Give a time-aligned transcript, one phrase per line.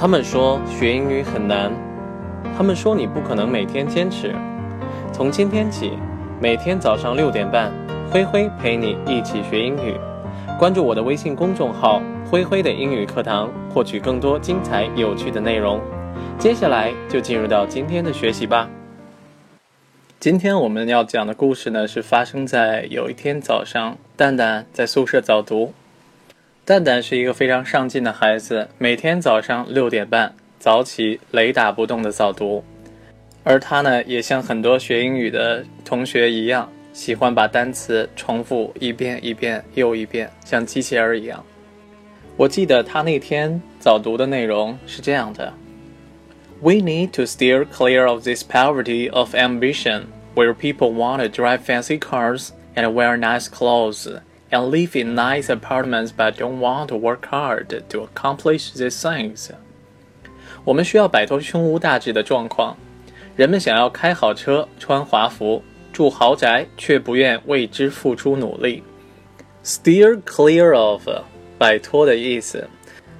[0.00, 1.72] 他们说学英语很难，
[2.56, 4.32] 他们说你不可能每天坚持。
[5.12, 5.94] 从今天起，
[6.40, 7.72] 每天早上六点半，
[8.08, 9.96] 灰灰陪你一起学英语。
[10.56, 12.00] 关注我的微信公众号
[12.30, 15.80] “灰灰的英语课堂”，获取更多精彩有趣的内容。
[16.38, 18.70] 接下来就进入到今天的学习吧。
[20.20, 25.74] 今天我们要讲的故事呢，是发生在有一天早上，蛋蛋在宿舍早读。
[26.68, 32.62] 蛋蛋是一个非常上进的孩子，每天早上六点半早起，雷打不动的早读。
[33.42, 41.42] 而他呢，也像很多学英语的同学一样，喜欢把单词重复一遍一遍又一遍，像机器人一样。
[42.36, 45.50] 我记得他那天早读的内容是这样的
[46.60, 50.02] ：We need to steer clear of this poverty of ambition,
[50.34, 54.20] where people want to drive fancy cars and wear nice clothes.
[54.50, 59.50] And live in nice apartments but don't want to work hard to accomplish these things.
[60.64, 62.76] 我们需要摆脱胸无大志的状况。
[63.36, 68.82] 人们想要开好车、穿华服、住豪宅，却不愿为之付出努力。
[69.64, 71.08] Steer clear of，
[71.56, 72.68] 摆脱的意思。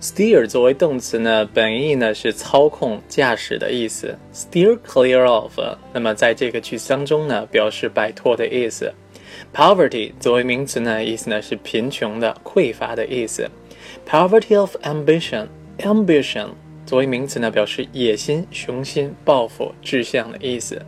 [0.00, 4.18] Steer 作为动词呢，本意呢是操控、驾驶的意思。
[4.34, 5.58] Steer clear of，
[5.92, 8.92] 那么在这个句子当中呢，表示摆脱的意思。
[9.54, 13.50] Poverty 作为名词呢，意思呢是贫穷的、匮乏的意思。
[14.08, 16.48] Poverty of ambition，ambition
[16.86, 20.80] 作为名词呢，表示野心、雄心、抱负、志向的意思。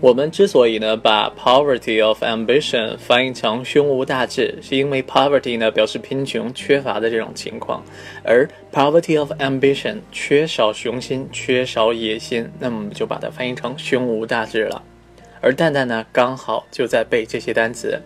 [0.00, 7.82] 我们之所以呢把 poverty of ambition 翻译成胸无大志，是因为 poverty 呢表示贫穷、缺乏的这种情况，
[8.22, 14.82] 而 poverty of ambition 缺少雄心、缺少野心，那么我们就把它翻译成胸无大志了。
[15.44, 18.00] 而蛋蛋呢，刚好就在背这些单词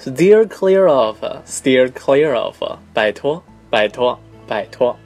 [0.00, 2.56] ：steer clear of，steer clear of，
[2.94, 4.96] 摆脱，摆脱，摆脱。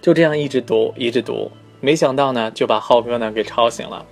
[0.00, 1.50] 就这样一直读，一直读。
[1.80, 4.06] 没想到呢，就把浩哥呢给吵醒了。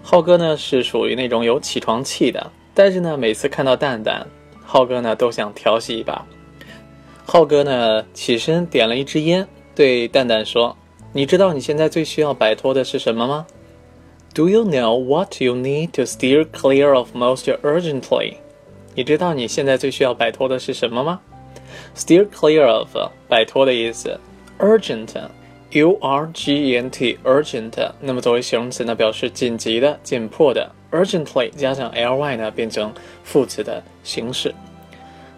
[0.00, 4.24] 浩哥呢是属于那种有起床气的，但是呢，每次看到蛋蛋，
[4.64, 6.24] 浩哥呢都想调戏一把。
[7.26, 10.76] 浩哥呢起身点了一支烟，对蛋蛋说
[11.12, 13.44] ：“你知道你现在最需要摆脱的是什么吗？”
[14.34, 18.34] Do you know what you need to steer clear of most urgently？
[18.94, 21.20] 你知道你现在最需要摆脱的是什么吗
[21.96, 22.88] ？Steer clear of，
[23.28, 24.18] 摆脱的意思。
[24.58, 27.90] Urgent，U R G E N T，urgent。
[28.00, 30.70] 那么作为形容词呢，表示紧急的、紧迫的。
[30.92, 32.92] Urgently 加上 L Y 呢，变成
[33.24, 34.54] 副词的形式。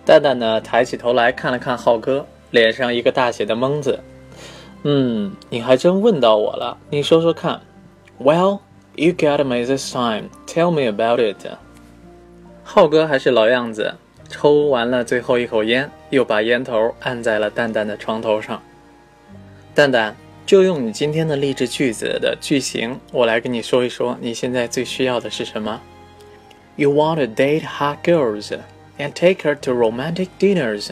[0.05, 3.99] 蛋蛋呢，抬起头来看了看浩哥，脸上一个大写的懵字。
[4.83, 7.61] 嗯，你还真问到我了，你说说看。
[8.19, 8.61] Well。
[9.01, 10.29] You got me this time.
[10.47, 11.57] Tell me about it.
[12.63, 13.95] 浩哥还是老样子，
[14.29, 18.61] 抽完了最后一口烟，又把烟头按在了蛋蛋的床头上。
[19.75, 25.81] 蛋蛋，就用你今天的励志句子的句型，我来跟你说一说，你现在最需要的是什么
[26.77, 28.53] ？You want to date hot girls
[28.99, 30.91] and take her to romantic dinners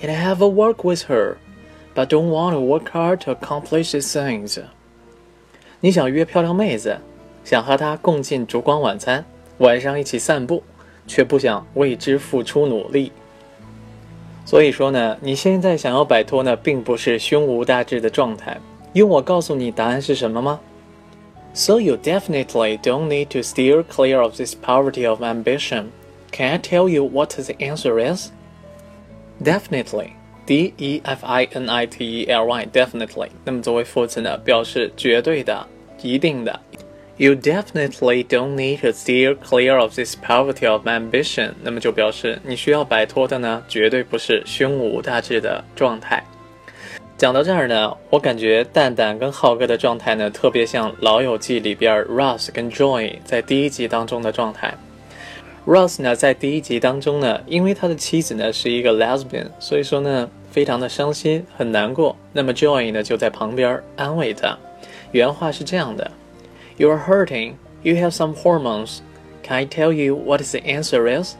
[0.00, 1.34] and have a work with her,
[1.94, 4.62] but don't want to work hard to accomplish these things.
[5.80, 6.96] 你想约漂亮妹子？
[7.44, 9.24] 想和他共进烛光晚餐，
[9.58, 10.62] 晚上一起散步，
[11.06, 13.12] 却不想为之付出努力。
[14.44, 18.58] 所以说呢，你现在想要摆脱呢，并不是胸无大志的状态。
[18.94, 20.58] 用我告诉你答案是什么吗
[21.54, 25.86] ？So you definitely don't need to steer clear of this poverty of ambition.
[26.32, 28.30] Can I tell you what the answer is?
[29.42, 30.10] Definitely,
[30.46, 33.28] D E F I N I T E L Y, definitely.
[33.44, 35.66] 那么作为副词呢，表示绝对的、
[36.02, 36.60] 一定的。
[37.20, 41.50] You definitely don't need to steer clear of this poverty of ambition。
[41.62, 46.24] 那么就表示你需要摆脱的呢，绝对不是胸无大志的状态。
[47.18, 54.72] 讲到这儿呢，我感觉蛋蛋跟浩哥的状态呢，特别像《老友记》里边 Ross 跟 Joy 在第一集当中的状态。
[55.66, 62.16] Ross 呢，在第一集当中呢，因为他的妻子呢是一个 lesbian，所以说呢，非常的伤心，很难过。
[62.32, 64.56] 那么 Joy 呢，就在旁边安慰他。
[65.12, 66.10] 原话是这样的。
[66.80, 67.58] You are hurting.
[67.82, 69.02] You have some hormones.
[69.42, 71.34] Can I tell you what the answer is?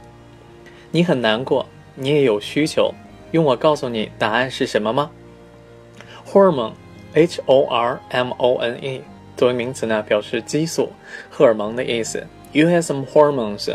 [0.91, 1.65] 你很难过，
[1.95, 2.93] 你也有需求。
[3.31, 5.11] 用我告诉你答案是什么吗
[6.31, 9.01] ？Hormone，H O R M O N E，
[9.35, 10.91] 作为名词呢，表示激素、
[11.31, 12.27] 荷尔蒙的意思。
[12.53, 13.75] You have some hormones。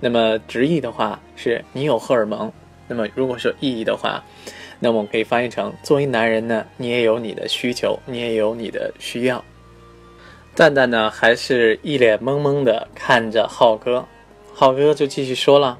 [0.00, 2.52] 那么直译的话是你有荷尔蒙。
[2.88, 4.22] 那么如果说意义的话，
[4.80, 9.42] 那么我们可以翻译成：作为男人呢，你也有你的需求，你也有你的需要。
[10.56, 14.06] 蛋蛋呢，还是一脸懵懵的看着浩哥，
[14.54, 15.76] 浩哥就继续说了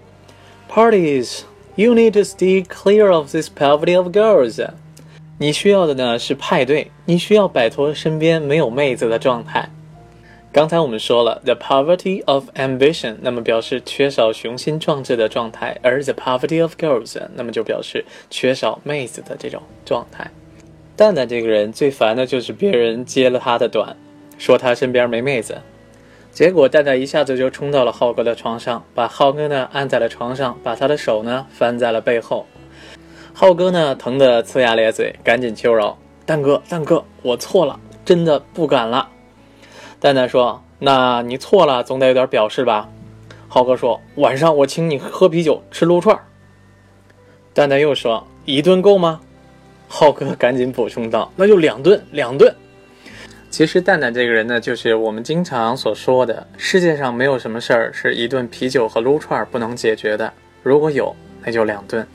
[0.70, 1.44] ：“Parties,
[1.76, 4.68] you need to stay clear of this poverty of girls.
[5.38, 9.70] 你需要的呢是派对，你需要摆脱身边没有妹子的状态。
[10.52, 20.30] 刚才我们说了，the poverty of ambition，那么表示缺少雄心壮志的状态；而 the poverty of girls，那么就表示缺少妹子的这种状态。
[20.94, 23.96] 蛋蛋这个人最烦的就是别人揭了他的短，
[24.38, 25.62] 说他身边没妹子，
[26.30, 32.46] 结果蛋蛋一下子就冲到了浩哥的床上，把浩哥呢按在了床上，把他的手呢翻在了背后。
[33.32, 39.08] 浩哥呢疼得呲牙咧嘴，赶紧求饶：“蛋哥，蛋哥，我错了，真的不敢了。”
[40.00, 42.88] 蛋蛋说：“那你错了，总得有点表示吧？”
[43.48, 46.18] 浩哥说：“晚上我请你喝啤酒，吃撸串。”
[47.54, 49.20] 蛋蛋又说：“一顿够吗？”
[49.88, 52.54] 浩哥赶紧补充道：“那就两顿，两顿。”
[53.56, 60.30] 其实蛋蛋这个人呢，就是我们经常所说的，世界上没有什么事儿是一顿啤酒和撸串儿不能解决的。
[60.62, 62.06] 如果有，那就两顿。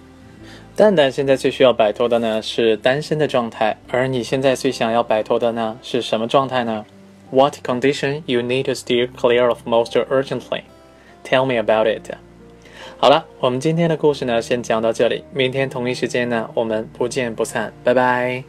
[0.76, 6.86] 蛋蛋现在最需要摆脱的呢是单身的状态，而你现在最想要摆脱的呢是什么状态呢
[7.32, 10.62] ？What condition you need to steer clear of most urgently?
[11.28, 12.08] Tell me about it.
[13.00, 18.44] 好了，我们今天的故事呢先讲到这里，明天同一时间呢我们不见不散，拜拜。